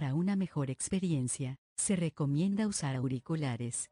Para 0.00 0.14
una 0.14 0.34
mejor 0.34 0.70
experiencia, 0.70 1.58
se 1.76 1.94
recomienda 1.94 2.66
usar 2.66 2.96
auriculares. 2.96 3.90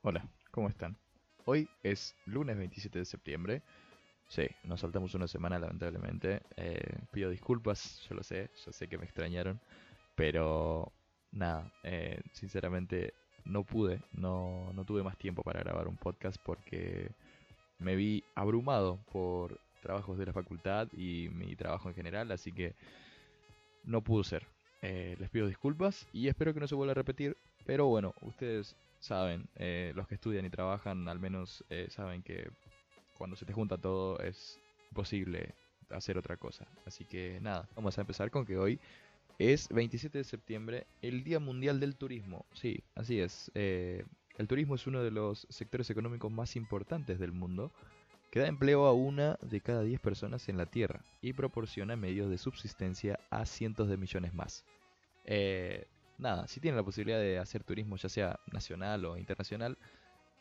Hola, 0.00 0.26
¿cómo 0.50 0.70
están? 0.70 0.96
Hoy 1.44 1.68
es 1.82 2.16
lunes 2.24 2.56
27 2.56 3.00
de 3.00 3.04
septiembre. 3.04 3.62
Sí, 4.26 4.46
nos 4.62 4.80
saltamos 4.80 5.14
una 5.14 5.28
semana 5.28 5.58
lamentablemente. 5.58 6.40
Eh, 6.56 6.98
pido 7.12 7.28
disculpas, 7.28 8.00
yo 8.08 8.14
lo 8.14 8.22
sé, 8.22 8.48
yo 8.64 8.72
sé 8.72 8.88
que 8.88 8.96
me 8.96 9.04
extrañaron. 9.04 9.60
Pero 10.14 10.90
nada, 11.30 11.70
eh, 11.82 12.22
sinceramente 12.32 13.12
no 13.44 13.64
pude, 13.64 14.00
no, 14.12 14.72
no 14.72 14.86
tuve 14.86 15.02
más 15.02 15.18
tiempo 15.18 15.42
para 15.42 15.60
grabar 15.60 15.88
un 15.88 15.98
podcast 15.98 16.38
porque 16.42 17.10
me 17.78 17.96
vi 17.96 18.24
abrumado 18.34 18.98
por 19.12 19.60
trabajos 19.82 20.16
de 20.16 20.24
la 20.24 20.32
facultad 20.32 20.88
y 20.94 21.28
mi 21.34 21.54
trabajo 21.54 21.90
en 21.90 21.94
general, 21.94 22.32
así 22.32 22.50
que 22.50 22.74
no 23.84 24.00
pudo 24.00 24.24
ser. 24.24 24.53
Eh, 24.86 25.16
les 25.18 25.30
pido 25.30 25.46
disculpas 25.46 26.06
y 26.12 26.28
espero 26.28 26.52
que 26.52 26.60
no 26.60 26.68
se 26.68 26.74
vuelva 26.74 26.90
a 26.90 26.94
repetir, 26.94 27.38
pero 27.64 27.86
bueno, 27.86 28.14
ustedes 28.20 28.76
saben, 29.00 29.48
eh, 29.56 29.94
los 29.96 30.06
que 30.06 30.16
estudian 30.16 30.44
y 30.44 30.50
trabajan 30.50 31.08
al 31.08 31.18
menos 31.18 31.64
eh, 31.70 31.86
saben 31.88 32.22
que 32.22 32.50
cuando 33.16 33.34
se 33.34 33.46
te 33.46 33.54
junta 33.54 33.78
todo 33.78 34.20
es 34.20 34.60
imposible 34.90 35.54
hacer 35.88 36.18
otra 36.18 36.36
cosa. 36.36 36.66
Así 36.84 37.06
que 37.06 37.38
nada, 37.40 37.66
vamos 37.74 37.96
a 37.96 38.02
empezar 38.02 38.30
con 38.30 38.44
que 38.44 38.58
hoy 38.58 38.78
es 39.38 39.70
27 39.70 40.18
de 40.18 40.24
septiembre, 40.24 40.86
el 41.00 41.24
Día 41.24 41.40
Mundial 41.40 41.80
del 41.80 41.96
Turismo. 41.96 42.44
Sí, 42.52 42.84
así 42.94 43.20
es. 43.20 43.50
el 43.54 44.46
turismo 44.46 44.74
es 44.74 44.86
uno 44.86 45.02
de 45.02 45.10
los 45.10 45.46
sectores 45.48 45.88
económicos 45.88 46.30
más 46.30 46.56
importantes 46.56 47.18
del 47.18 47.32
mundo 47.32 47.72
que 48.34 48.40
da 48.40 48.48
empleo 48.48 48.86
a 48.86 48.92
una 48.92 49.38
de 49.42 49.60
cada 49.60 49.82
10 49.82 50.00
personas 50.00 50.48
en 50.48 50.56
la 50.56 50.66
Tierra 50.66 51.04
y 51.22 51.34
proporciona 51.34 51.94
medios 51.94 52.28
de 52.28 52.36
subsistencia 52.36 53.20
a 53.30 53.46
cientos 53.46 53.88
de 53.88 53.96
millones 53.96 54.34
más. 54.34 54.64
Eh, 55.24 55.86
nada, 56.18 56.48
si 56.48 56.58
tienen 56.58 56.76
la 56.76 56.82
posibilidad 56.82 57.20
de 57.20 57.38
hacer 57.38 57.62
turismo 57.62 57.94
ya 57.94 58.08
sea 58.08 58.40
nacional 58.50 59.04
o 59.04 59.16
internacional, 59.18 59.78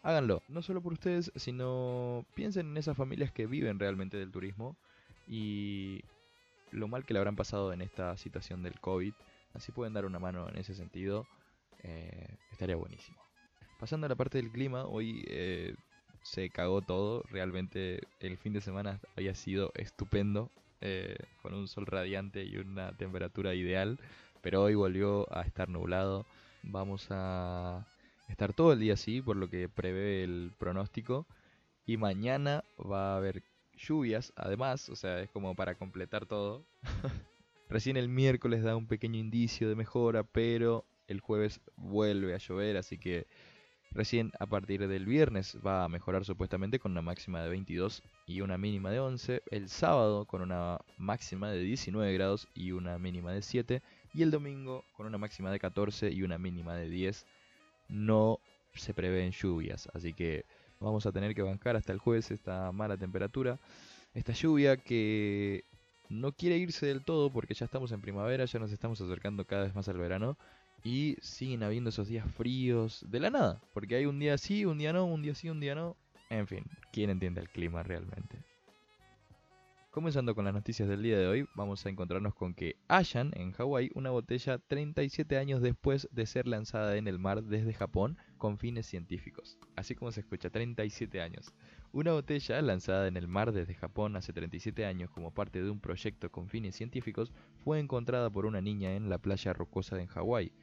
háganlo. 0.01 0.41
No 0.47 0.63
solo 0.63 0.81
por 0.81 0.93
ustedes, 0.93 1.31
sino 1.35 2.25
piensen 2.33 2.71
en 2.71 2.77
esas 2.77 2.97
familias 2.97 3.31
que 3.31 3.45
viven 3.45 3.77
realmente 3.77 4.17
del 4.17 4.31
turismo 4.31 4.75
y 5.27 6.01
lo 6.71 6.87
mal 6.87 7.05
que 7.05 7.13
le 7.13 7.19
habrán 7.19 7.35
pasado 7.35 7.73
en 7.73 7.83
esta 7.83 8.17
situación 8.17 8.63
del 8.63 8.79
COVID. 8.79 9.13
Así 9.53 9.71
pueden 9.71 9.93
dar 9.93 10.07
una 10.07 10.17
mano 10.17 10.49
en 10.49 10.57
ese 10.57 10.73
sentido. 10.73 11.27
Eh, 11.83 12.37
estaría 12.51 12.75
buenísimo. 12.75 13.21
Pasando 13.79 14.07
a 14.07 14.09
la 14.09 14.15
parte 14.15 14.39
del 14.39 14.49
clima, 14.49 14.85
hoy 14.85 15.23
eh, 15.27 15.75
se 16.23 16.49
cagó 16.49 16.81
todo. 16.81 17.23
Realmente 17.29 18.01
el 18.19 18.37
fin 18.37 18.53
de 18.53 18.61
semana 18.61 18.99
había 19.15 19.35
sido 19.35 19.71
estupendo, 19.75 20.49
eh, 20.81 21.15
con 21.41 21.53
un 21.53 21.67
sol 21.67 21.85
radiante 21.85 22.43
y 22.43 22.57
una 22.57 22.91
temperatura 22.93 23.53
ideal, 23.53 23.99
pero 24.41 24.63
hoy 24.63 24.75
volvió 24.75 25.31
a 25.35 25.43
estar 25.43 25.69
nublado. 25.69 26.25
Vamos 26.63 27.07
a 27.09 27.85
estar 28.27 28.53
todo 28.53 28.73
el 28.73 28.79
día 28.79 28.93
así, 28.93 29.21
por 29.21 29.37
lo 29.37 29.49
que 29.49 29.69
prevé 29.69 30.23
el 30.23 30.51
pronóstico. 30.57 31.25
Y 31.85 31.97
mañana 31.97 32.63
va 32.79 33.13
a 33.13 33.17
haber 33.17 33.43
lluvias, 33.77 34.33
además, 34.35 34.89
o 34.89 34.95
sea, 34.95 35.19
es 35.19 35.29
como 35.29 35.55
para 35.55 35.75
completar 35.75 36.25
todo. 36.25 36.65
Recién 37.69 37.97
el 37.97 38.07
miércoles 38.09 38.63
da 38.63 38.75
un 38.75 38.87
pequeño 38.87 39.19
indicio 39.19 39.67
de 39.67 39.75
mejora, 39.75 40.23
pero 40.23 40.85
el 41.07 41.19
jueves 41.19 41.59
vuelve 41.75 42.33
a 42.33 42.37
llover, 42.37 42.77
así 42.77 42.97
que 42.97 43.25
Recién 43.93 44.31
a 44.39 44.47
partir 44.47 44.87
del 44.87 45.05
viernes 45.05 45.55
va 45.65 45.83
a 45.83 45.89
mejorar 45.89 46.25
supuestamente 46.25 46.79
con 46.79 46.93
una 46.93 47.03
máxima 47.03 47.43
de 47.43 47.49
22 47.49 48.01
y 48.25 48.41
una 48.41 48.57
mínima 48.57 48.89
de 48.89 48.99
11. 48.99 49.43
El 49.51 49.69
sábado 49.69 50.25
con 50.25 50.41
una 50.41 50.79
máxima 50.97 51.51
de 51.51 51.59
19 51.59 52.11
grados 52.13 52.47
y 52.55 52.71
una 52.71 52.97
mínima 52.97 53.31
de 53.31 53.43
7. 53.43 53.83
Y 54.15 54.23
el 54.23 54.31
domingo 54.31 54.83
con 54.97 55.05
una 55.05 55.19
máxima 55.19 55.51
de 55.51 55.59
14 55.59 56.09
y 56.11 56.23
una 56.23 56.39
mínima 56.39 56.75
de 56.75 56.89
10. 56.89 57.23
No 57.89 58.39
se 58.73 58.95
prevén 58.95 59.31
lluvias, 59.31 59.87
así 59.93 60.13
que 60.13 60.45
vamos 60.79 61.05
a 61.05 61.11
tener 61.11 61.35
que 61.35 61.43
bancar 61.43 61.75
hasta 61.75 61.93
el 61.93 61.99
jueves 61.99 62.31
esta 62.31 62.71
mala 62.71 62.97
temperatura. 62.97 63.59
Esta 64.15 64.33
lluvia 64.33 64.77
que 64.77 65.65
no 66.09 66.31
quiere 66.31 66.57
irse 66.57 66.87
del 66.87 67.03
todo 67.03 67.31
porque 67.31 67.53
ya 67.53 67.65
estamos 67.65 67.91
en 67.91 68.01
primavera, 68.01 68.45
ya 68.45 68.57
nos 68.57 68.71
estamos 68.71 68.99
acercando 69.01 69.45
cada 69.45 69.65
vez 69.65 69.75
más 69.75 69.87
al 69.87 69.97
verano 69.99 70.35
y 70.83 71.17
siguen 71.21 71.63
habiendo 71.63 71.89
esos 71.89 72.07
días 72.07 72.29
fríos 72.33 73.05
de 73.09 73.19
la 73.19 73.29
nada, 73.29 73.61
porque 73.73 73.95
hay 73.95 74.05
un 74.05 74.19
día 74.19 74.37
sí, 74.37 74.65
un 74.65 74.77
día 74.77 74.93
no, 74.93 75.05
un 75.05 75.21
día 75.21 75.33
sí, 75.33 75.49
un 75.49 75.59
día 75.59 75.75
no. 75.75 75.95
En 76.29 76.47
fin, 76.47 76.65
¿quién 76.91 77.09
entiende 77.09 77.41
el 77.41 77.49
clima 77.49 77.83
realmente? 77.83 78.37
Comenzando 79.93 80.33
con 80.33 80.45
las 80.45 80.55
noticias 80.55 80.89
del 80.89 81.03
día 81.03 81.19
de 81.19 81.27
hoy, 81.27 81.47
vamos 81.53 81.85
a 81.85 81.89
encontrarnos 81.89 82.33
con 82.33 82.55
que 82.55 82.77
hallan 82.87 83.31
en 83.35 83.51
Hawái 83.51 83.91
una 83.93 84.09
botella 84.09 84.57
37 84.57 85.37
años 85.37 85.61
después 85.61 86.09
de 86.11 86.25
ser 86.25 86.47
lanzada 86.47 86.97
en 86.97 87.07
el 87.07 87.19
mar 87.19 87.43
desde 87.43 87.73
Japón 87.73 88.17
con 88.39 88.57
fines 88.57 88.87
científicos. 88.87 89.59
Así 89.75 89.93
como 89.93 90.11
se 90.11 90.21
escucha, 90.21 90.49
37 90.49 91.21
años. 91.21 91.53
Una 91.95 92.11
botella 92.13 92.59
lanzada 92.63 93.07
en 93.07 93.17
el 93.17 93.27
mar 93.27 93.51
desde 93.51 93.75
Japón 93.75 94.15
hace 94.15 94.33
37 94.33 94.83
años 94.83 95.11
como 95.11 95.31
parte 95.31 95.61
de 95.61 95.69
un 95.69 95.79
proyecto 95.79 96.31
con 96.31 96.49
fines 96.49 96.75
científicos 96.75 97.31
fue 97.63 97.79
encontrada 97.79 98.31
por 98.31 98.47
una 98.47 98.61
niña 98.61 98.95
en 98.95 99.09
la 99.09 99.19
playa 99.19 99.53
rocosa 99.53 99.95
de 99.95 100.07
Hawái, 100.07 100.53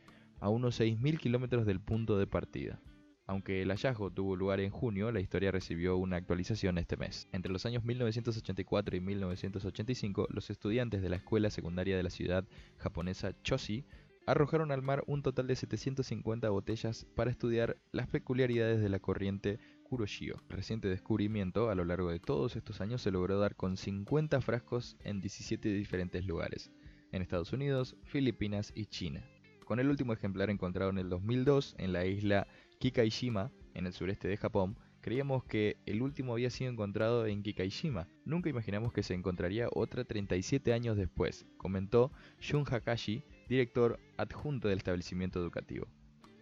a 0.40 0.48
unos 0.48 0.80
6.000 0.80 1.18
kilómetros 1.20 1.66
del 1.66 1.78
punto 1.78 2.18
de 2.18 2.26
partida. 2.26 2.80
Aunque 3.28 3.62
el 3.62 3.70
hallazgo 3.70 4.10
tuvo 4.10 4.34
lugar 4.34 4.58
en 4.58 4.72
junio, 4.72 5.12
la 5.12 5.20
historia 5.20 5.52
recibió 5.52 5.96
una 5.98 6.16
actualización 6.16 6.78
este 6.78 6.96
mes. 6.96 7.28
Entre 7.30 7.52
los 7.52 7.64
años 7.64 7.84
1984 7.84 8.96
y 8.96 9.00
1985, 9.00 10.26
los 10.30 10.50
estudiantes 10.50 11.00
de 11.00 11.10
la 11.10 11.16
escuela 11.16 11.50
secundaria 11.50 11.96
de 11.96 12.02
la 12.02 12.10
ciudad 12.10 12.44
japonesa 12.76 13.40
Choshi 13.44 13.84
arrojaron 14.26 14.72
al 14.72 14.82
mar 14.82 15.04
un 15.06 15.22
total 15.22 15.46
de 15.46 15.54
750 15.54 16.50
botellas 16.50 17.06
para 17.14 17.30
estudiar 17.30 17.76
las 17.92 18.08
peculiaridades 18.08 18.80
de 18.80 18.88
la 18.88 18.98
corriente 18.98 19.60
Kuroshio. 19.90 20.40
Reciente 20.48 20.88
descubrimiento, 20.88 21.68
a 21.68 21.74
lo 21.74 21.84
largo 21.84 22.10
de 22.10 22.20
todos 22.20 22.56
estos 22.56 22.80
años 22.80 23.02
se 23.02 23.10
logró 23.10 23.38
dar 23.38 23.56
con 23.56 23.76
50 23.76 24.40
frascos 24.40 24.96
en 25.04 25.20
17 25.20 25.68
diferentes 25.68 26.24
lugares, 26.24 26.70
en 27.12 27.20
Estados 27.20 27.52
Unidos, 27.52 27.96
Filipinas 28.04 28.72
y 28.74 28.86
China 28.86 29.22
con 29.70 29.78
el 29.78 29.88
último 29.88 30.12
ejemplar 30.12 30.50
encontrado 30.50 30.90
en 30.90 30.98
el 30.98 31.08
2002 31.08 31.76
en 31.78 31.92
la 31.92 32.04
isla 32.04 32.48
Kikaishima, 32.80 33.52
en 33.74 33.86
el 33.86 33.92
sureste 33.92 34.26
de 34.26 34.36
Japón, 34.36 34.76
creíamos 35.00 35.44
que 35.44 35.76
el 35.86 36.02
último 36.02 36.32
había 36.32 36.50
sido 36.50 36.72
encontrado 36.72 37.24
en 37.26 37.44
Kikaishima. 37.44 38.08
Nunca 38.24 38.50
imaginamos 38.50 38.92
que 38.92 39.04
se 39.04 39.14
encontraría 39.14 39.68
otra 39.72 40.02
37 40.02 40.72
años 40.72 40.96
después, 40.96 41.46
comentó 41.56 42.10
Shun 42.40 42.64
Hakashi, 42.64 43.22
director 43.48 44.00
adjunto 44.16 44.66
del 44.66 44.78
establecimiento 44.78 45.38
educativo. 45.38 45.86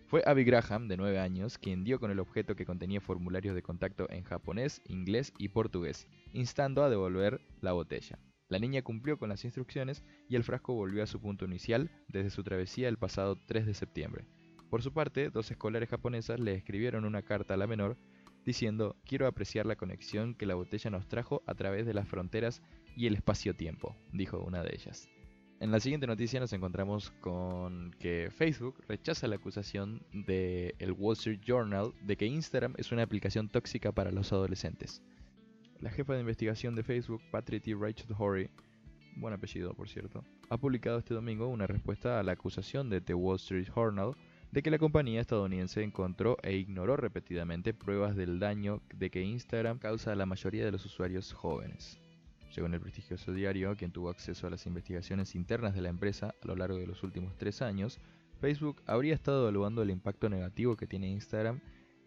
Fue 0.09 0.23
Abby 0.25 0.43
Graham, 0.43 0.89
de 0.89 0.97
9 0.97 1.19
años, 1.19 1.59
quien 1.59 1.85
dio 1.85 2.01
con 2.01 2.11
el 2.11 2.19
objeto 2.19 2.57
que 2.57 2.65
contenía 2.65 2.99
formularios 2.99 3.55
de 3.55 3.61
contacto 3.61 4.09
en 4.09 4.25
japonés, 4.25 4.81
inglés 4.87 5.35
y 5.37 5.49
portugués, 5.49 6.09
instando 6.33 6.83
a 6.83 6.89
devolver 6.89 7.43
la 7.61 7.73
botella. 7.73 8.19
La 8.49 8.59
niña 8.59 8.81
cumplió 8.81 9.19
con 9.19 9.29
las 9.29 9.45
instrucciones 9.45 10.03
y 10.27 10.37
el 10.37 10.45
frasco 10.45 10.73
volvió 10.73 11.03
a 11.03 11.07
su 11.07 11.21
punto 11.21 11.45
inicial 11.45 11.91
desde 12.09 12.31
su 12.31 12.43
travesía 12.43 12.89
el 12.89 12.97
pasado 12.97 13.37
3 13.37 13.67
de 13.67 13.75
septiembre. 13.75 14.25
Por 14.71 14.83
su 14.83 14.95
parte, 14.95 15.29
dos 15.29 15.51
escolares 15.51 15.91
japonesas 15.91 16.41
le 16.41 16.55
escribieron 16.55 17.05
una 17.05 17.21
carta 17.21 17.53
a 17.53 17.59
la 17.59 17.67
menor 17.67 17.99
diciendo 18.47 18.97
quiero 19.05 19.27
apreciar 19.27 19.67
la 19.67 19.77
conexión 19.77 20.35
que 20.35 20.47
la 20.47 20.55
botella 20.55 20.89
nos 20.89 21.07
trajo 21.07 21.43
a 21.47 21.55
través 21.55 21.85
de 21.85 21.93
las 21.93 22.09
fronteras 22.09 22.63
y 22.97 23.09
el 23.09 23.15
espacio-tiempo, 23.15 23.95
dijo 24.15 24.39
una 24.39 24.63
de 24.63 24.71
ellas. 24.73 25.07
En 25.61 25.73
la 25.73 25.81
siguiente 25.81 26.07
noticia 26.07 26.39
nos 26.39 26.53
encontramos 26.53 27.11
con 27.21 27.91
que 27.99 28.31
Facebook 28.31 28.77
rechaza 28.87 29.27
la 29.27 29.35
acusación 29.35 30.01
del 30.13 30.77
el 30.79 30.93
Wall 30.93 31.15
Street 31.15 31.41
Journal 31.45 31.93
de 32.01 32.17
que 32.17 32.27
Instagram 32.27 32.75
es 32.79 32.93
una 32.93 33.03
aplicación 33.03 33.49
tóxica 33.49 33.91
para 33.91 34.13
los 34.13 34.33
adolescentes. 34.33 35.03
La 35.81 35.91
jefa 35.91 36.15
de 36.15 36.21
investigación 36.21 36.77
de 36.77 36.85
Facebook, 36.85 37.21
Patrick 37.33 37.67
Rachel 37.77 38.15
Horry, 38.17 38.51
buen 39.17 39.35
apellido 39.35 39.75
por 39.75 39.89
cierto, 39.89 40.25
ha 40.49 40.59
publicado 40.59 40.99
este 40.99 41.15
domingo 41.15 41.49
una 41.49 41.67
respuesta 41.67 42.21
a 42.21 42.23
la 42.23 42.33
acusación 42.33 42.89
de 42.89 43.01
The 43.01 43.15
Wall 43.15 43.37
Street 43.37 43.69
Journal 43.75 44.15
de 44.53 44.63
que 44.63 44.71
la 44.71 44.79
compañía 44.79 45.21
estadounidense 45.21 45.83
encontró 45.83 46.37
e 46.45 46.55
ignoró 46.55 46.97
repetidamente 46.97 47.75
pruebas 47.75 48.15
del 48.15 48.39
daño 48.39 48.81
de 48.95 49.11
que 49.11 49.23
Instagram 49.23 49.81
causa 49.81 50.13
a 50.13 50.17
la 50.17 50.25
mayoría 50.25 50.65
de 50.65 50.71
los 50.71 50.85
usuarios 50.85 51.33
jóvenes. 51.33 52.01
Según 52.51 52.75
el 52.75 52.81
prestigioso 52.81 53.33
diario, 53.33 53.77
quien 53.77 53.93
tuvo 53.93 54.09
acceso 54.11 54.47
a 54.47 54.51
las 54.51 54.67
investigaciones 54.67 55.35
internas 55.35 55.75
de 55.75 55.83
la 55.83 55.91
empresa 55.91 56.35
a 56.43 56.47
lo 56.47 56.57
largo 56.57 56.79
de 56.79 56.87
los 56.87 57.03
últimos 57.03 57.37
tres 57.37 57.63
años, 57.63 58.01
Facebook 58.41 58.83
habría 58.87 59.15
estado 59.15 59.43
evaluando 59.43 59.83
el 59.83 59.91
impacto 59.91 60.29
negativo 60.29 60.77
que 60.77 60.87
tiene 60.87 61.09
Instagram 61.11 61.61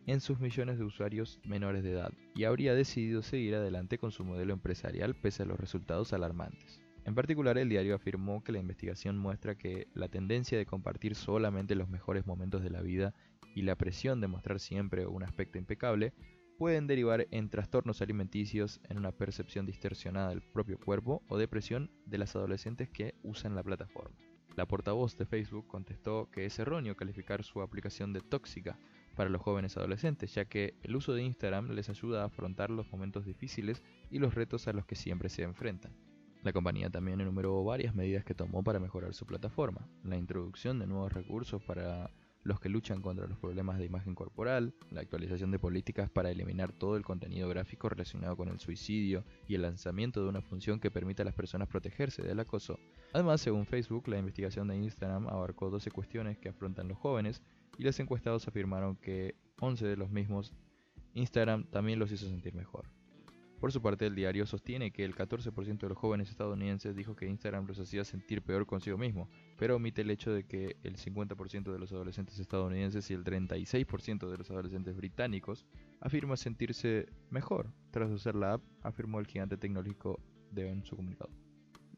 en 0.07 0.19
sus 0.19 0.39
millones 0.39 0.77
de 0.77 0.85
usuarios 0.85 1.39
menores 1.45 1.83
de 1.83 1.91
edad 1.91 2.11
y 2.33 2.45
habría 2.45 2.73
decidido 2.73 3.21
seguir 3.21 3.55
adelante 3.55 3.97
con 3.97 4.11
su 4.11 4.23
modelo 4.25 4.53
empresarial 4.53 5.15
pese 5.15 5.43
a 5.43 5.45
los 5.45 5.59
resultados 5.59 6.13
alarmantes. 6.13 6.81
En 7.05 7.15
particular, 7.15 7.57
el 7.57 7.69
diario 7.69 7.95
afirmó 7.95 8.43
que 8.43 8.51
la 8.51 8.59
investigación 8.59 9.17
muestra 9.17 9.55
que 9.55 9.87
la 9.93 10.07
tendencia 10.07 10.57
de 10.57 10.65
compartir 10.65 11.15
solamente 11.15 11.75
los 11.75 11.89
mejores 11.89 12.25
momentos 12.25 12.63
de 12.63 12.69
la 12.69 12.81
vida 12.81 13.13
y 13.55 13.63
la 13.63 13.75
presión 13.75 14.21
de 14.21 14.27
mostrar 14.27 14.59
siempre 14.59 15.07
un 15.07 15.23
aspecto 15.23 15.57
impecable 15.57 16.13
pueden 16.61 16.85
derivar 16.85 17.27
en 17.31 17.49
trastornos 17.49 18.03
alimenticios, 18.03 18.81
en 18.87 18.99
una 18.99 19.11
percepción 19.11 19.65
distorsionada 19.65 20.29
del 20.29 20.43
propio 20.43 20.77
cuerpo 20.77 21.23
o 21.27 21.39
depresión 21.39 21.89
de 22.05 22.19
las 22.19 22.35
adolescentes 22.35 22.87
que 22.87 23.15
usan 23.23 23.55
la 23.55 23.63
plataforma. 23.63 24.15
la 24.55 24.67
portavoz 24.67 25.17
de 25.17 25.25
Facebook 25.25 25.65
contestó 25.65 26.29
que 26.29 26.45
es 26.45 26.59
erróneo 26.59 26.95
calificar 26.95 27.43
su 27.43 27.63
aplicación 27.63 28.13
de 28.13 28.21
tóxica 28.21 28.77
para 29.15 29.31
los 29.31 29.41
jóvenes 29.41 29.75
adolescentes, 29.75 30.35
ya 30.35 30.45
que 30.45 30.75
el 30.83 30.95
uso 30.95 31.15
de 31.15 31.23
Instagram 31.23 31.71
les 31.71 31.89
ayuda 31.89 32.21
a 32.21 32.25
afrontar 32.25 32.69
los 32.69 32.91
momentos 32.91 33.25
difíciles 33.25 33.81
y 34.11 34.19
los 34.19 34.35
retos 34.35 34.67
a 34.67 34.73
los 34.73 34.85
que 34.85 34.95
siempre 34.95 35.29
se 35.29 35.41
enfrentan. 35.41 35.97
La 36.43 36.53
compañía 36.53 36.91
también 36.91 37.21
enumeró 37.21 37.63
varias 37.63 37.95
medidas 37.95 38.23
que 38.23 38.35
tomó 38.35 38.63
para 38.63 38.79
mejorar 38.79 39.15
su 39.15 39.25
plataforma, 39.25 39.89
la 40.03 40.15
introducción 40.15 40.77
de 40.77 40.85
nuevos 40.85 41.11
recursos 41.11 41.63
para 41.63 42.11
los 42.43 42.59
que 42.59 42.69
luchan 42.69 43.01
contra 43.01 43.27
los 43.27 43.37
problemas 43.37 43.77
de 43.77 43.85
imagen 43.85 44.15
corporal, 44.15 44.73
la 44.89 45.01
actualización 45.01 45.51
de 45.51 45.59
políticas 45.59 46.09
para 46.09 46.31
eliminar 46.31 46.71
todo 46.71 46.97
el 46.97 47.03
contenido 47.03 47.47
gráfico 47.49 47.89
relacionado 47.89 48.35
con 48.35 48.49
el 48.49 48.59
suicidio 48.59 49.23
y 49.47 49.55
el 49.55 49.61
lanzamiento 49.61 50.23
de 50.23 50.29
una 50.29 50.41
función 50.41 50.79
que 50.79 50.91
permita 50.91 51.23
a 51.23 51.25
las 51.25 51.35
personas 51.35 51.67
protegerse 51.67 52.23
del 52.23 52.39
acoso. 52.39 52.79
Además, 53.13 53.41
según 53.41 53.65
Facebook, 53.65 54.07
la 54.07 54.17
investigación 54.17 54.67
de 54.67 54.77
Instagram 54.77 55.27
abarcó 55.27 55.69
12 55.69 55.91
cuestiones 55.91 56.37
que 56.37 56.49
afrontan 56.49 56.87
los 56.87 56.97
jóvenes 56.97 57.41
y 57.77 57.83
los 57.83 57.99
encuestados 57.99 58.47
afirmaron 58.47 58.95
que 58.95 59.35
11 59.59 59.85
de 59.85 59.97
los 59.97 60.09
mismos 60.09 60.53
Instagram 61.13 61.65
también 61.65 61.99
los 61.99 62.11
hizo 62.11 62.25
sentir 62.25 62.53
mejor. 62.53 63.00
Por 63.61 63.71
su 63.71 63.79
parte, 63.79 64.07
el 64.07 64.15
diario 64.15 64.47
sostiene 64.47 64.89
que 64.89 65.05
el 65.05 65.13
14% 65.13 65.77
de 65.77 65.89
los 65.89 65.97
jóvenes 65.97 66.31
estadounidenses 66.31 66.95
dijo 66.95 67.15
que 67.15 67.27
Instagram 67.27 67.67
los 67.67 67.79
hacía 67.79 68.03
sentir 68.03 68.41
peor 68.41 68.65
consigo 68.65 68.97
mismo, 68.97 69.29
pero 69.55 69.75
omite 69.75 70.01
el 70.01 70.09
hecho 70.09 70.33
de 70.33 70.45
que 70.45 70.77
el 70.81 70.97
50% 70.97 71.71
de 71.71 71.77
los 71.77 71.91
adolescentes 71.91 72.39
estadounidenses 72.39 73.11
y 73.11 73.13
el 73.13 73.23
36% 73.23 74.31
de 74.31 74.37
los 74.39 74.49
adolescentes 74.49 74.95
británicos 74.95 75.67
afirman 75.99 76.37
sentirse 76.37 77.05
mejor 77.29 77.71
tras 77.91 78.09
usar 78.09 78.33
la 78.33 78.53
app, 78.53 78.63
afirmó 78.81 79.19
el 79.19 79.27
gigante 79.27 79.57
tecnológico 79.57 80.19
de 80.49 80.67
en 80.67 80.83
su 80.83 80.95
comunicado. 80.95 81.29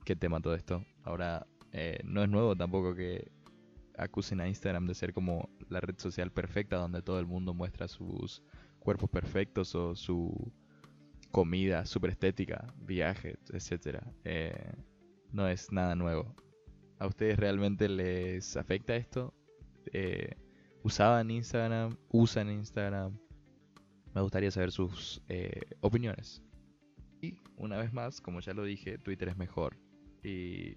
¿Qué 0.03 0.17
tema 0.17 0.41
todo 0.41 0.55
esto? 0.55 0.85
Ahora, 1.03 1.47
eh, 1.71 1.99
no 2.03 2.21
es 2.23 2.29
nuevo 2.29 2.57
tampoco 2.57 2.93
que 2.93 3.31
acusen 3.97 4.41
a 4.41 4.49
Instagram 4.49 4.85
de 4.85 4.95
ser 4.95 5.13
como 5.13 5.47
la 5.69 5.79
red 5.79 5.97
social 5.97 6.29
perfecta 6.29 6.75
donde 6.75 7.01
todo 7.01 7.21
el 7.21 7.25
mundo 7.25 7.53
muestra 7.53 7.87
sus 7.87 8.43
cuerpos 8.79 9.09
perfectos 9.09 9.73
o 9.75 9.95
su 9.95 10.51
comida 11.33 11.83
súper 11.87 12.11
estética, 12.11 12.71
viajes, 12.77 13.39
etc. 13.51 13.97
Eh, 14.23 14.71
no 15.31 15.47
es 15.47 15.71
nada 15.71 15.95
nuevo. 15.95 16.35
¿A 16.99 17.07
ustedes 17.07 17.39
realmente 17.39 17.89
les 17.89 18.55
afecta 18.55 18.95
esto? 18.95 19.33
Eh, 19.91 20.35
¿Usaban 20.83 21.31
Instagram? 21.31 21.97
¿Usan 22.09 22.51
Instagram? 22.51 23.17
Me 24.13 24.21
gustaría 24.21 24.51
saber 24.51 24.71
sus 24.71 25.23
eh, 25.27 25.61
opiniones. 25.81 26.43
Y 27.19 27.35
una 27.57 27.77
vez 27.77 27.91
más, 27.91 28.21
como 28.21 28.39
ya 28.39 28.53
lo 28.53 28.63
dije, 28.63 28.99
Twitter 28.99 29.29
es 29.29 29.37
mejor. 29.37 29.75
Y 30.23 30.75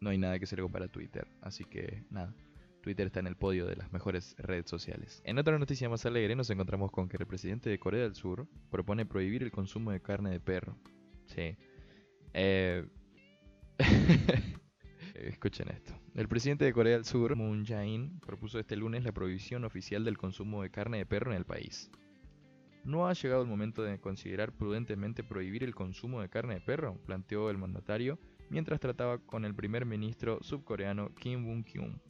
no 0.00 0.10
hay 0.10 0.18
nada 0.18 0.38
que 0.38 0.44
se 0.44 0.56
le 0.56 0.62
compare 0.62 0.84
a 0.84 0.92
Twitter. 0.92 1.26
Así 1.40 1.64
que 1.64 2.04
nada. 2.10 2.34
Twitter 2.86 3.08
está 3.08 3.18
en 3.18 3.26
el 3.26 3.34
podio 3.34 3.66
de 3.66 3.74
las 3.74 3.92
mejores 3.92 4.36
redes 4.38 4.70
sociales. 4.70 5.20
En 5.24 5.40
otra 5.40 5.58
noticia 5.58 5.88
más 5.88 6.06
alegre 6.06 6.36
nos 6.36 6.50
encontramos 6.50 6.92
con 6.92 7.08
que 7.08 7.16
el 7.16 7.26
presidente 7.26 7.68
de 7.68 7.80
Corea 7.80 8.04
del 8.04 8.14
Sur 8.14 8.46
propone 8.70 9.04
prohibir 9.04 9.42
el 9.42 9.50
consumo 9.50 9.90
de 9.90 10.00
carne 10.00 10.30
de 10.30 10.38
perro. 10.38 10.78
Sí. 11.24 11.56
Eh... 12.32 12.86
Escuchen 15.16 15.68
esto. 15.70 16.00
El 16.14 16.28
presidente 16.28 16.64
de 16.64 16.72
Corea 16.72 16.92
del 16.92 17.04
Sur, 17.04 17.34
Moon 17.34 17.66
Jae-in, 17.66 18.20
propuso 18.20 18.60
este 18.60 18.76
lunes 18.76 19.02
la 19.02 19.10
prohibición 19.10 19.64
oficial 19.64 20.04
del 20.04 20.16
consumo 20.16 20.62
de 20.62 20.70
carne 20.70 20.98
de 20.98 21.06
perro 21.06 21.32
en 21.32 21.38
el 21.38 21.44
país. 21.44 21.90
¿No 22.84 23.08
ha 23.08 23.14
llegado 23.14 23.42
el 23.42 23.48
momento 23.48 23.82
de 23.82 23.98
considerar 23.98 24.52
prudentemente 24.52 25.24
prohibir 25.24 25.64
el 25.64 25.74
consumo 25.74 26.20
de 26.20 26.28
carne 26.28 26.54
de 26.54 26.60
perro? 26.60 27.00
planteó 27.04 27.50
el 27.50 27.58
mandatario 27.58 28.20
mientras 28.48 28.78
trataba 28.78 29.18
con 29.18 29.44
el 29.44 29.56
primer 29.56 29.86
ministro 29.86 30.38
subcoreano 30.40 31.12
Kim 31.16 31.44
Bun-kyung 31.44 32.00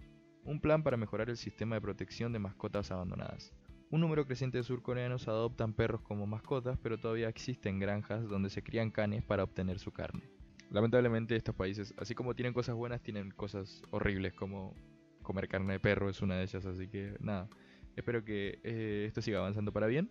un 0.47 0.61
plan 0.61 0.83
para 0.83 0.97
mejorar 0.97 1.29
el 1.29 1.37
sistema 1.37 1.75
de 1.75 1.81
protección 1.81 2.33
de 2.33 2.39
mascotas 2.39 2.91
abandonadas. 2.91 3.53
Un 3.91 4.01
número 4.01 4.27
creciente 4.27 4.59
de 4.59 4.65
surcoreanos 4.65 5.29
adoptan 5.29 5.73
perros 5.73 6.01
como 6.03 6.27
mascotas, 6.27 6.79
pero 6.83 6.99
todavía 6.99 7.29
existen 7.29 7.79
granjas 7.79 8.29
donde 8.29 8.51
se 8.51 8.63
crían 8.63 8.91
canes 8.91 9.25
para 9.25 9.45
obtener 9.45 9.79
su 9.79 9.93
carne. 9.93 10.23
Lamentablemente 10.71 11.37
estos 11.37 11.55
países, 11.55 11.95
así 11.99 12.15
como 12.15 12.35
tienen 12.35 12.53
cosas 12.53 12.75
buenas, 12.75 13.01
tienen 13.03 13.31
cosas 13.31 13.83
horribles 13.91 14.33
como 14.35 14.75
comer 15.23 15.49
carne 15.49 15.75
de 15.75 15.81
perro 15.81 16.09
es 16.09 16.23
una 16.23 16.37
de 16.37 16.45
ellas, 16.45 16.65
así 16.67 16.89
que 16.89 17.17
nada, 17.21 17.49
espero 17.97 18.25
que 18.25 18.61
eh, 18.63 19.05
esto 19.07 19.23
siga 19.23 19.39
avanzando 19.39 19.73
para 19.73 19.87
bien 19.87 20.11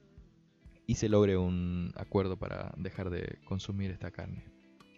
y 0.88 0.96
se 0.96 1.10
logre 1.10 1.38
un 1.38 1.92
acuerdo 1.96 2.38
para 2.38 2.74
dejar 2.78 3.10
de 3.10 3.40
consumir 3.46 3.92
esta 3.92 4.12
carne. 4.12 4.46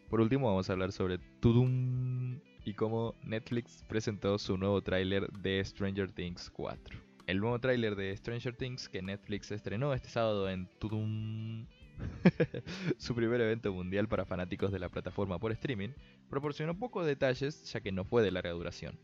Por 0.09 0.21
último 0.21 0.47
vamos 0.47 0.69
a 0.69 0.73
hablar 0.73 0.91
sobre 0.91 1.17
Tudum 1.39 2.39
y 2.67 2.73
cómo 2.73 3.15
Netflix 3.23 3.85
presentó 3.87 4.37
su 4.37 4.57
nuevo 4.57 4.81
tráiler 4.81 5.31
de 5.31 5.63
Stranger 5.63 6.11
Things 6.11 6.49
4. 6.49 6.99
El 7.25 7.39
nuevo 7.39 7.57
tráiler 7.59 7.95
de 7.95 8.13
Stranger 8.17 8.57
Things 8.57 8.89
que 8.89 9.01
Netflix 9.01 9.51
estrenó 9.51 9.93
este 9.93 10.09
sábado 10.09 10.49
en 10.49 10.67
Tudum, 10.77 11.65
su 12.97 13.15
primer 13.15 13.39
evento 13.39 13.71
mundial 13.71 14.09
para 14.09 14.25
fanáticos 14.25 14.73
de 14.73 14.79
la 14.79 14.89
plataforma 14.89 15.39
por 15.39 15.53
streaming, 15.53 15.91
proporcionó 16.29 16.77
pocos 16.77 17.05
detalles 17.05 17.71
ya 17.71 17.79
que 17.79 17.93
no 17.93 18.03
fue 18.03 18.21
de 18.21 18.31
larga 18.31 18.51
duración. 18.51 18.99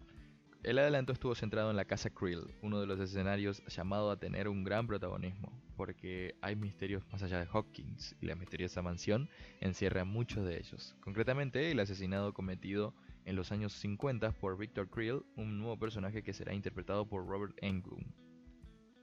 El 0.63 0.77
adelanto 0.77 1.13
estuvo 1.13 1.33
centrado 1.33 1.69
en 1.69 1.77
la 1.77 1.85
casa 1.85 2.09
Krill, 2.09 2.53
uno 2.61 2.81
de 2.81 2.85
los 2.85 2.99
escenarios 2.99 3.63
llamado 3.67 4.11
a 4.11 4.19
tener 4.19 4.49
un 4.49 4.65
gran 4.65 4.87
protagonismo, 4.87 5.53
porque 5.77 6.35
hay 6.41 6.57
misterios 6.57 7.03
más 7.13 7.23
allá 7.23 7.39
de 7.39 7.47
Hawkins 7.49 8.17
y 8.19 8.25
la 8.25 8.35
misteriosa 8.35 8.81
mansión 8.81 9.29
encierra 9.61 10.03
muchos 10.03 10.45
de 10.45 10.57
ellos. 10.57 10.97
Concretamente, 10.99 11.71
el 11.71 11.79
asesinado 11.79 12.33
cometido 12.33 12.93
en 13.25 13.35
los 13.35 13.51
años 13.51 13.73
50 13.73 14.31
por 14.31 14.57
Victor 14.57 14.89
Creel, 14.89 15.23
un 15.35 15.57
nuevo 15.59 15.77
personaje 15.77 16.23
que 16.23 16.33
será 16.33 16.53
interpretado 16.53 17.07
por 17.07 17.27
Robert 17.27 17.57
Englund, 17.61 18.13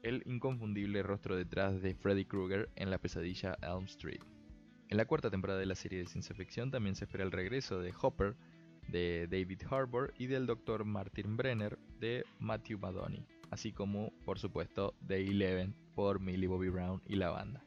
el 0.02 0.22
inconfundible 0.26 1.02
rostro 1.02 1.36
detrás 1.36 1.80
de 1.82 1.94
Freddy 1.94 2.24
Krueger 2.24 2.70
en 2.76 2.90
la 2.90 2.98
pesadilla 2.98 3.56
Elm 3.62 3.84
Street. 3.84 4.22
En 4.88 4.96
la 4.96 5.04
cuarta 5.04 5.30
temporada 5.30 5.60
de 5.60 5.66
la 5.66 5.74
serie 5.74 5.98
de 5.98 6.06
ciencia 6.06 6.34
ficción 6.34 6.70
también 6.70 6.96
se 6.96 7.04
espera 7.04 7.24
el 7.24 7.32
regreso 7.32 7.80
de 7.80 7.94
Hopper, 8.00 8.36
de 8.88 9.28
David 9.30 9.62
Harbour 9.70 10.12
y 10.18 10.26
del 10.26 10.46
Dr. 10.46 10.84
Martin 10.84 11.36
Brenner 11.36 11.78
de 12.00 12.24
Matthew 12.38 12.78
Madoni, 12.78 13.24
así 13.50 13.72
como, 13.72 14.12
por 14.24 14.38
supuesto, 14.38 14.94
de 15.00 15.24
Eleven 15.24 15.74
por 15.94 16.18
Millie 16.18 16.48
Bobby 16.48 16.70
Brown 16.70 17.02
y 17.06 17.16
la 17.16 17.30
banda. 17.30 17.64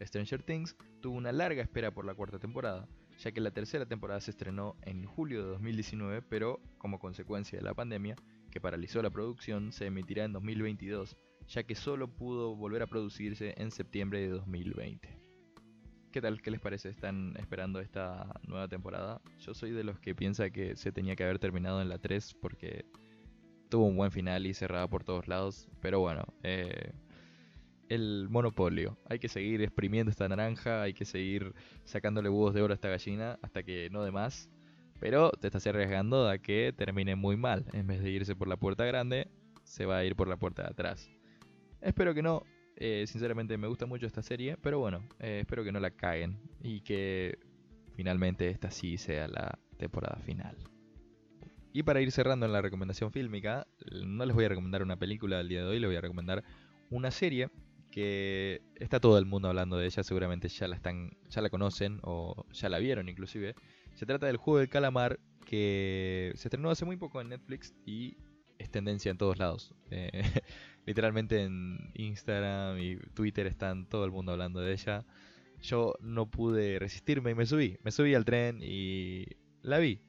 Stranger 0.00 0.42
Things 0.42 0.76
tuvo 1.00 1.16
una 1.16 1.32
larga 1.32 1.62
espera 1.62 1.92
por 1.92 2.04
la 2.04 2.14
cuarta 2.14 2.38
temporada, 2.38 2.88
ya 3.22 3.30
que 3.30 3.40
la 3.40 3.52
tercera 3.52 3.86
temporada 3.86 4.20
se 4.20 4.32
estrenó 4.32 4.76
en 4.82 5.04
julio 5.06 5.42
de 5.42 5.48
2019, 5.50 6.22
pero 6.22 6.60
como 6.78 6.98
consecuencia 6.98 7.58
de 7.58 7.64
la 7.64 7.74
pandemia, 7.74 8.16
que 8.50 8.60
paralizó 8.60 9.00
la 9.00 9.10
producción, 9.10 9.72
se 9.72 9.86
emitirá 9.86 10.24
en 10.24 10.32
2022, 10.32 11.16
ya 11.46 11.62
que 11.62 11.76
solo 11.76 12.08
pudo 12.08 12.56
volver 12.56 12.82
a 12.82 12.88
producirse 12.88 13.54
en 13.56 13.70
septiembre 13.70 14.20
de 14.20 14.28
2020. 14.28 15.08
¿Qué 16.10 16.20
tal? 16.20 16.42
¿Qué 16.42 16.50
les 16.50 16.60
parece? 16.60 16.88
¿Están 16.88 17.34
esperando 17.38 17.80
esta 17.80 18.40
nueva 18.46 18.66
temporada? 18.68 19.22
Yo 19.38 19.54
soy 19.54 19.70
de 19.70 19.84
los 19.84 20.00
que 20.00 20.14
piensa 20.14 20.50
que 20.50 20.74
se 20.76 20.90
tenía 20.90 21.14
que 21.14 21.22
haber 21.22 21.38
terminado 21.38 21.80
en 21.80 21.88
la 21.88 21.98
3 21.98 22.34
porque 22.34 22.84
tuvo 23.70 23.86
un 23.86 23.96
buen 23.96 24.10
final 24.10 24.46
y 24.46 24.52
cerraba 24.52 24.88
por 24.88 25.04
todos 25.04 25.28
lados, 25.28 25.68
pero 25.80 26.00
bueno, 26.00 26.24
eh, 26.42 26.92
el 27.94 28.28
monopolio. 28.30 28.96
Hay 29.08 29.18
que 29.18 29.28
seguir 29.28 29.62
exprimiendo 29.62 30.10
esta 30.10 30.28
naranja, 30.28 30.82
hay 30.82 30.94
que 30.94 31.04
seguir 31.04 31.54
sacándole 31.84 32.28
huevos 32.28 32.54
de 32.54 32.62
oro 32.62 32.72
a 32.72 32.76
esta 32.76 32.88
gallina 32.88 33.38
hasta 33.42 33.62
que 33.62 33.90
no 33.90 34.02
de 34.02 34.10
más. 34.10 34.48
Pero 34.98 35.30
te 35.32 35.48
estás 35.48 35.66
arriesgando 35.66 36.28
a 36.28 36.38
que 36.38 36.72
termine 36.76 37.16
muy 37.16 37.36
mal. 37.36 37.66
En 37.72 37.86
vez 37.86 38.02
de 38.02 38.10
irse 38.10 38.36
por 38.36 38.48
la 38.48 38.56
puerta 38.56 38.84
grande, 38.84 39.28
se 39.64 39.84
va 39.84 39.98
a 39.98 40.04
ir 40.04 40.16
por 40.16 40.28
la 40.28 40.36
puerta 40.36 40.62
de 40.62 40.68
atrás. 40.68 41.10
Espero 41.80 42.14
que 42.14 42.22
no. 42.22 42.44
Eh, 42.76 43.04
sinceramente 43.06 43.58
me 43.58 43.66
gusta 43.66 43.84
mucho 43.84 44.06
esta 44.06 44.22
serie, 44.22 44.56
pero 44.56 44.78
bueno, 44.78 45.06
eh, 45.18 45.40
espero 45.40 45.62
que 45.62 45.72
no 45.72 45.80
la 45.80 45.90
caguen 45.90 46.38
y 46.60 46.80
que 46.80 47.38
finalmente 47.94 48.48
esta 48.48 48.70
sí 48.70 48.96
sea 48.96 49.28
la 49.28 49.58
temporada 49.76 50.16
final. 50.24 50.56
Y 51.74 51.82
para 51.82 52.00
ir 52.00 52.10
cerrando 52.12 52.46
en 52.46 52.52
la 52.52 52.62
recomendación 52.62 53.12
fílmica, 53.12 53.66
no 54.04 54.24
les 54.24 54.34
voy 54.34 54.44
a 54.44 54.48
recomendar 54.48 54.82
una 54.82 54.96
película 54.96 55.38
del 55.38 55.48
día 55.48 55.62
de 55.62 55.68
hoy, 55.68 55.80
les 55.80 55.88
voy 55.88 55.96
a 55.96 56.00
recomendar 56.00 56.44
una 56.90 57.10
serie 57.10 57.48
que 57.92 58.62
está 58.76 58.98
todo 58.98 59.18
el 59.18 59.26
mundo 59.26 59.48
hablando 59.48 59.76
de 59.76 59.86
ella, 59.86 60.02
seguramente 60.02 60.48
ya 60.48 60.66
la 60.66 60.74
están, 60.74 61.16
ya 61.28 61.40
la 61.40 61.50
conocen 61.50 62.00
o 62.02 62.46
ya 62.52 62.68
la 62.68 62.78
vieron 62.78 63.08
inclusive. 63.08 63.54
Se 63.94 64.06
trata 64.06 64.26
del 64.26 64.38
juego 64.38 64.58
del 64.58 64.68
calamar 64.68 65.20
que 65.46 66.32
se 66.34 66.48
estrenó 66.48 66.70
hace 66.70 66.84
muy 66.84 66.96
poco 66.96 67.20
en 67.20 67.28
Netflix 67.28 67.74
y 67.86 68.16
es 68.58 68.70
tendencia 68.70 69.10
en 69.10 69.18
todos 69.18 69.38
lados. 69.38 69.74
Eh, 69.90 70.10
literalmente 70.86 71.42
en 71.42 71.92
Instagram 71.94 72.78
y 72.78 72.96
Twitter 73.14 73.46
están 73.46 73.88
todo 73.88 74.04
el 74.04 74.10
mundo 74.10 74.32
hablando 74.32 74.60
de 74.60 74.72
ella. 74.72 75.04
Yo 75.60 75.94
no 76.00 76.28
pude 76.30 76.78
resistirme 76.78 77.30
y 77.30 77.34
me 77.34 77.46
subí. 77.46 77.78
Me 77.84 77.92
subí 77.92 78.14
al 78.14 78.24
tren 78.24 78.58
y 78.62 79.26
la 79.60 79.78
vi. 79.78 80.00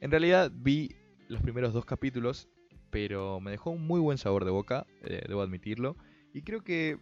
En 0.00 0.10
realidad 0.10 0.52
vi 0.54 0.94
los 1.28 1.40
primeros 1.40 1.72
dos 1.72 1.86
capítulos, 1.86 2.48
pero 2.90 3.40
me 3.40 3.50
dejó 3.50 3.70
un 3.70 3.86
muy 3.86 4.00
buen 4.00 4.18
sabor 4.18 4.44
de 4.44 4.50
boca, 4.50 4.86
eh, 5.02 5.24
debo 5.26 5.40
admitirlo. 5.40 5.96
Y 6.32 6.42
creo 6.42 6.62
que 6.62 6.98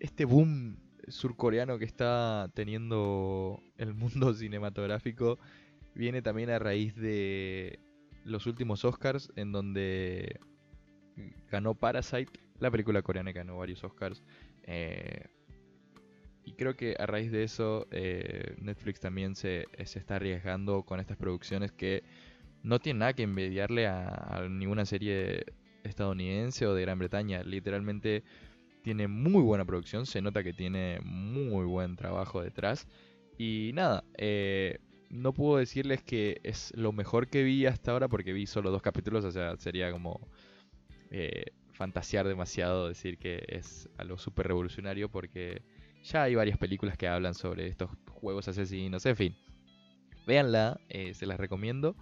este 0.00 0.24
boom 0.24 0.78
surcoreano 1.08 1.78
que 1.78 1.84
está 1.84 2.50
teniendo 2.54 3.62
el 3.76 3.94
mundo 3.94 4.34
cinematográfico 4.34 5.38
viene 5.94 6.22
también 6.22 6.50
a 6.50 6.58
raíz 6.58 6.94
de 6.96 7.78
los 8.24 8.46
últimos 8.46 8.84
Oscars 8.84 9.30
en 9.36 9.52
donde 9.52 10.40
ganó 11.50 11.74
Parasite, 11.74 12.32
la 12.58 12.70
película 12.70 13.02
coreana 13.02 13.32
ganó 13.32 13.58
varios 13.58 13.82
Oscars. 13.84 14.22
Eh, 14.64 15.26
y 16.44 16.52
creo 16.52 16.76
que 16.76 16.96
a 16.98 17.06
raíz 17.06 17.30
de 17.30 17.44
eso 17.44 17.86
eh, 17.90 18.56
Netflix 18.60 19.00
también 19.00 19.34
se, 19.34 19.66
se, 19.84 19.98
está 19.98 20.16
arriesgando 20.16 20.82
con 20.82 21.00
estas 21.00 21.16
producciones 21.16 21.72
que 21.72 22.02
no 22.62 22.78
tienen 22.78 23.00
nada 23.00 23.12
que 23.12 23.22
envidiarle 23.22 23.86
a, 23.86 24.46
ninguna 24.48 24.84
serie 24.84 25.44
estadounidense 25.84 26.66
o 26.66 26.74
de 26.74 26.82
Gran 26.82 26.98
Bretaña. 26.98 27.42
Literalmente 27.42 28.24
tiene 28.82 29.08
muy 29.08 29.42
buena 29.42 29.64
producción, 29.64 30.06
se 30.06 30.22
nota 30.22 30.42
que 30.42 30.52
tiene 30.52 31.00
muy 31.02 31.64
buen 31.64 31.96
trabajo 31.96 32.42
detrás. 32.42 32.86
Y 33.38 33.72
nada, 33.74 34.04
eh, 34.18 34.78
no 35.10 35.32
puedo 35.32 35.58
decirles 35.58 36.02
que 36.02 36.40
es 36.44 36.72
lo 36.76 36.92
mejor 36.92 37.28
que 37.28 37.42
vi 37.42 37.66
hasta 37.66 37.92
ahora 37.92 38.08
porque 38.08 38.32
vi 38.32 38.46
solo 38.46 38.70
dos 38.70 38.82
capítulos, 38.82 39.24
o 39.24 39.32
sea, 39.32 39.56
sería 39.56 39.90
como 39.90 40.20
eh, 41.10 41.46
fantasear 41.72 42.28
demasiado 42.28 42.88
decir 42.88 43.18
que 43.18 43.42
es 43.48 43.88
algo 43.98 44.18
súper 44.18 44.48
revolucionario 44.48 45.10
porque 45.10 45.62
ya 46.02 46.22
hay 46.24 46.34
varias 46.34 46.58
películas 46.58 46.96
que 46.96 47.08
hablan 47.08 47.34
sobre 47.34 47.66
estos 47.68 47.90
juegos 48.10 48.48
asesinos, 48.48 49.04
en 49.06 49.16
fin. 49.16 49.36
Véanla, 50.26 50.80
eh, 50.88 51.14
se 51.14 51.26
las 51.26 51.38
recomiendo, 51.38 51.96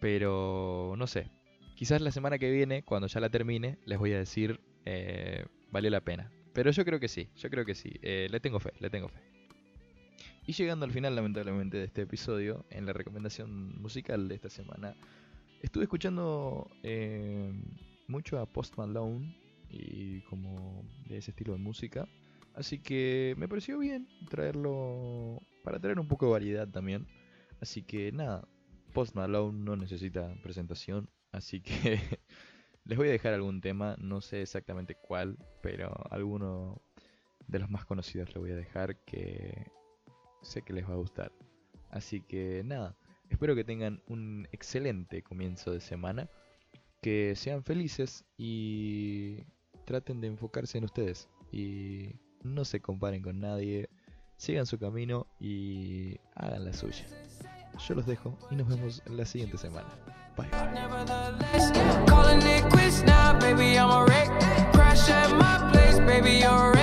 pero 0.00 0.94
no 0.96 1.06
sé. 1.06 1.30
Quizás 1.76 2.00
la 2.00 2.10
semana 2.10 2.38
que 2.38 2.50
viene, 2.50 2.82
cuando 2.82 3.06
ya 3.06 3.20
la 3.20 3.30
termine, 3.30 3.78
les 3.84 3.98
voy 3.98 4.12
a 4.12 4.18
decir, 4.18 4.60
eh, 4.90 5.44
valió 5.70 5.90
la 5.90 6.00
pena. 6.00 6.32
Pero 6.54 6.70
yo 6.70 6.82
creo 6.82 6.98
que 6.98 7.08
sí, 7.08 7.28
yo 7.36 7.50
creo 7.50 7.66
que 7.66 7.74
sí. 7.74 7.92
Eh, 8.00 8.26
le 8.30 8.40
tengo 8.40 8.58
fe, 8.58 8.72
le 8.80 8.88
tengo 8.88 9.08
fe. 9.08 9.20
Y 10.46 10.52
llegando 10.52 10.86
al 10.86 10.92
final, 10.92 11.14
lamentablemente, 11.14 11.76
de 11.76 11.84
este 11.84 12.02
episodio, 12.02 12.64
en 12.70 12.86
la 12.86 12.94
recomendación 12.94 13.78
musical 13.82 14.28
de 14.28 14.34
esta 14.36 14.48
semana, 14.48 14.96
estuve 15.62 15.84
escuchando 15.84 16.70
eh, 16.82 17.52
mucho 18.06 18.38
a 18.38 18.46
Post 18.46 18.78
Malone 18.78 19.36
y 19.68 20.22
como 20.22 20.82
de 21.06 21.18
ese 21.18 21.32
estilo 21.32 21.52
de 21.52 21.58
música. 21.58 22.08
Así 22.54 22.78
que 22.78 23.34
me 23.36 23.46
pareció 23.46 23.78
bien 23.78 24.08
traerlo 24.30 25.42
para 25.64 25.78
traer 25.78 26.00
un 26.00 26.08
poco 26.08 26.24
de 26.26 26.32
variedad 26.32 26.66
también. 26.66 27.06
Así 27.60 27.82
que 27.82 28.10
nada, 28.10 28.48
Post 28.94 29.14
Malone 29.14 29.58
no 29.58 29.76
necesita 29.76 30.34
presentación. 30.42 31.10
Así 31.30 31.60
que 31.60 32.00
les 32.88 32.96
voy 32.96 33.08
a 33.08 33.12
dejar 33.12 33.34
algún 33.34 33.60
tema, 33.60 33.96
no 33.98 34.22
sé 34.22 34.40
exactamente 34.40 34.94
cuál, 34.94 35.36
pero 35.60 35.92
alguno 36.10 36.80
de 37.46 37.58
los 37.58 37.70
más 37.70 37.84
conocidos 37.84 38.30
les 38.30 38.38
voy 38.38 38.50
a 38.50 38.56
dejar 38.56 38.96
que 39.04 39.70
sé 40.40 40.62
que 40.62 40.72
les 40.72 40.88
va 40.88 40.94
a 40.94 40.96
gustar. 40.96 41.30
Así 41.90 42.22
que 42.22 42.62
nada, 42.64 42.96
espero 43.28 43.54
que 43.54 43.62
tengan 43.62 44.02
un 44.06 44.48
excelente 44.52 45.22
comienzo 45.22 45.70
de 45.70 45.82
semana 45.82 46.30
que 47.02 47.36
sean 47.36 47.62
felices 47.62 48.24
y 48.38 49.44
traten 49.84 50.22
de 50.22 50.28
enfocarse 50.28 50.78
en 50.78 50.84
ustedes 50.84 51.28
y 51.52 52.14
no 52.42 52.64
se 52.64 52.80
comparen 52.80 53.20
con 53.20 53.38
nadie, 53.38 53.90
sigan 54.38 54.64
su 54.64 54.78
camino 54.78 55.26
y 55.38 56.16
hagan 56.34 56.64
la 56.64 56.72
suya. 56.72 57.04
Yo 57.86 57.94
los 57.94 58.06
dejo 58.06 58.38
y 58.50 58.56
nos 58.56 58.66
vemos 58.66 59.02
la 59.06 59.26
siguiente 59.26 59.58
semana. 59.58 59.88
Bye. 60.38 60.46
Calling 62.06 62.42
it 62.42 62.62
quits 62.70 63.02
now, 63.02 63.38
baby, 63.40 63.76
I'm 63.76 63.90
a 63.90 64.04
wreck. 64.04 64.28
Crash 64.72 65.10
at 65.10 65.30
my 65.36 65.70
place, 65.72 65.98
baby, 65.98 66.38
you're 66.38 66.77